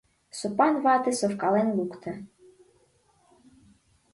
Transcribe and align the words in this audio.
Сопан 0.37 0.75
вате 0.83 1.11
совкален 1.19 1.67
лукто... 1.77 2.11